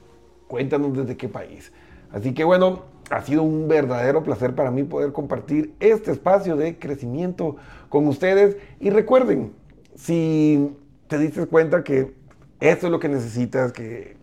cuéntanos 0.47 0.95
desde 0.95 1.17
qué 1.17 1.27
país. 1.27 1.71
Así 2.11 2.33
que 2.33 2.43
bueno, 2.43 2.83
ha 3.09 3.21
sido 3.21 3.43
un 3.43 3.67
verdadero 3.67 4.23
placer 4.23 4.55
para 4.55 4.71
mí 4.71 4.83
poder 4.83 5.11
compartir 5.11 5.73
este 5.81 6.11
espacio 6.11 6.55
de 6.55 6.79
crecimiento 6.79 7.57
con 7.89 8.07
ustedes. 8.07 8.55
Y 8.79 8.89
recuerden, 8.89 9.51
si 9.95 10.71
te 11.07 11.17
diste 11.17 11.45
cuenta 11.47 11.83
que 11.83 12.13
esto 12.61 12.87
es 12.87 12.91
lo 12.91 12.99
que 12.99 13.09
necesitas, 13.09 13.73
que 13.73 14.15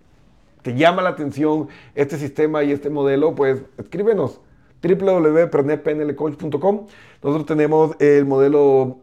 te 0.63 0.75
llama 0.75 1.03
la 1.03 1.11
atención 1.11 1.69
este 1.95 2.17
sistema 2.17 2.65
y 2.65 2.73
este 2.73 2.89
modelo, 2.89 3.35
pues 3.35 3.63
escríbenos 3.77 4.41
www.pernetpnlcoach.com. 4.83 6.87
Nosotros 7.23 7.47
tenemos 7.47 7.95
el 8.01 8.25
modelo 8.25 8.99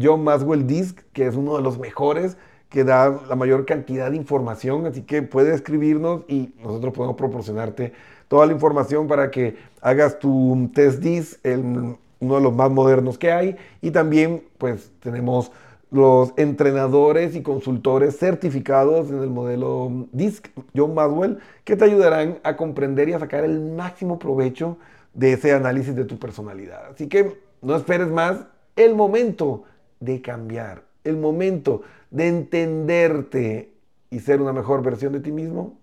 John 0.00 0.24
Maswell 0.24 0.66
Disc, 0.66 1.00
que 1.12 1.26
es 1.26 1.36
uno 1.36 1.56
de 1.56 1.62
los 1.62 1.78
mejores, 1.78 2.36
que 2.68 2.84
da 2.84 3.20
la 3.28 3.36
mayor 3.36 3.66
cantidad 3.66 4.10
de 4.10 4.16
información, 4.16 4.86
así 4.86 5.02
que 5.02 5.22
puedes 5.22 5.54
escribirnos 5.54 6.22
y 6.28 6.54
nosotros 6.62 6.94
podemos 6.94 7.16
proporcionarte 7.16 7.92
toda 8.28 8.46
la 8.46 8.52
información 8.52 9.08
para 9.08 9.30
que 9.30 9.56
hagas 9.80 10.20
tu 10.20 10.70
test 10.72 11.00
DISC, 11.00 11.44
uno 11.44 12.34
de 12.36 12.40
los 12.40 12.54
más 12.54 12.70
modernos 12.70 13.18
que 13.18 13.32
hay, 13.32 13.56
y 13.80 13.90
también 13.90 14.44
pues 14.58 14.92
tenemos 15.00 15.50
los 15.90 16.32
entrenadores 16.36 17.34
y 17.34 17.42
consultores 17.42 18.16
certificados 18.16 19.10
en 19.10 19.20
el 19.20 19.30
modelo 19.30 20.06
DISC 20.12 20.48
John 20.76 20.94
Maswell 20.94 21.38
que 21.64 21.74
te 21.74 21.84
ayudarán 21.84 22.38
a 22.44 22.56
comprender 22.56 23.08
y 23.08 23.14
a 23.14 23.18
sacar 23.18 23.42
el 23.42 23.60
máximo 23.60 24.20
provecho 24.20 24.76
de 25.14 25.32
ese 25.32 25.52
análisis 25.52 25.94
de 25.94 26.04
tu 26.04 26.18
personalidad. 26.18 26.86
Así 26.86 27.08
que 27.08 27.40
no 27.62 27.76
esperes 27.76 28.08
más, 28.08 28.46
el 28.76 28.94
momento 28.94 29.64
de 29.98 30.22
cambiar, 30.22 30.84
el 31.04 31.16
momento 31.16 31.82
de 32.10 32.28
entenderte 32.28 33.72
y 34.10 34.20
ser 34.20 34.40
una 34.40 34.52
mejor 34.52 34.82
versión 34.82 35.12
de 35.12 35.20
ti 35.20 35.32
mismo 35.32 35.78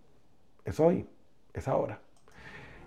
es 0.66 0.80
hoy, 0.80 1.06
es 1.54 1.68
ahora. 1.68 2.00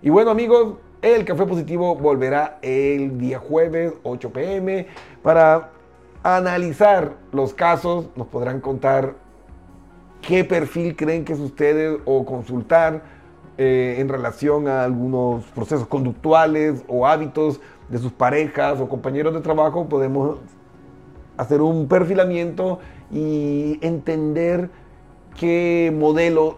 Y 0.03 0.11
bueno 0.11 0.31
amigos, 0.31 0.79
el 1.03 1.25
Café 1.25 1.47
Positivo 1.47 1.95
volverá 1.95 2.59
el 2.63 3.19
día 3.19 3.39
jueves 3.39 3.95
8 4.03 4.33
pm 4.33 4.87
para 5.23 5.71
analizar 6.23 7.17
los 7.33 7.55
casos. 7.55 8.11
Nos 8.17 8.27
podrán 8.27 8.61
contar 8.61 9.15
qué 10.21 10.45
perfil 10.45 10.97
creen 10.97 11.25
que 11.25 11.33
es 11.33 11.39
ustedes 11.39 12.01
o 12.05 12.25
consultar 12.25 13.20
eh, 13.63 14.01
en 14.01 14.09
relación 14.09 14.69
a 14.69 14.85
algunos 14.85 15.45
procesos 15.45 15.87
conductuales 15.87 16.83
o 16.89 17.07
hábitos 17.07 17.61
de 17.91 17.99
sus 17.99 18.11
parejas 18.11 18.81
o 18.81 18.89
compañeros 18.89 19.35
de 19.35 19.41
trabajo. 19.43 19.87
Podemos 19.87 20.39
hacer 21.37 21.61
un 21.61 21.87
perfilamiento 21.87 22.79
y 23.11 23.79
entender 23.83 24.71
qué 25.39 25.95
modelo 25.95 26.57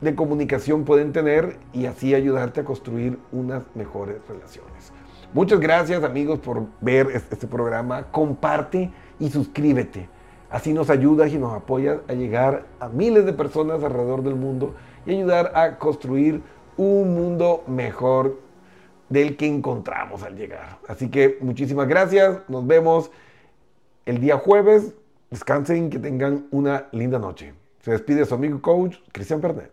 de 0.00 0.16
comunicación 0.16 0.82
pueden 0.82 1.12
tener 1.12 1.60
y 1.72 1.86
así 1.86 2.12
ayudarte 2.12 2.62
a 2.62 2.64
construir 2.64 3.16
unas 3.30 3.62
mejores 3.76 4.16
relaciones. 4.28 4.92
Muchas 5.32 5.60
gracias 5.60 6.02
amigos 6.02 6.40
por 6.40 6.64
ver 6.80 7.06
este 7.14 7.46
programa. 7.46 8.10
Comparte 8.10 8.90
y 9.20 9.30
suscríbete. 9.30 10.08
Así 10.50 10.72
nos 10.72 10.90
ayudas 10.90 11.32
y 11.32 11.38
nos 11.38 11.52
apoyas 11.52 11.98
a 12.08 12.14
llegar 12.14 12.66
a 12.80 12.88
miles 12.88 13.26
de 13.26 13.32
personas 13.32 13.84
alrededor 13.84 14.24
del 14.24 14.34
mundo 14.34 14.74
y 15.06 15.12
ayudar 15.12 15.52
a 15.54 15.78
construir 15.78 16.42
un 16.76 17.14
mundo 17.14 17.64
mejor 17.66 18.40
del 19.08 19.36
que 19.36 19.46
encontramos 19.46 20.22
al 20.22 20.36
llegar. 20.36 20.78
Así 20.88 21.08
que 21.08 21.38
muchísimas 21.40 21.88
gracias. 21.88 22.40
Nos 22.48 22.66
vemos 22.66 23.10
el 24.04 24.20
día 24.20 24.36
jueves. 24.36 24.94
Descansen, 25.30 25.90
que 25.90 25.98
tengan 25.98 26.46
una 26.50 26.88
linda 26.92 27.18
noche. 27.18 27.54
Se 27.80 27.92
despide 27.92 28.24
su 28.24 28.34
amigo 28.34 28.60
coach 28.60 28.96
Cristian 29.12 29.40
Pernet. 29.40 29.70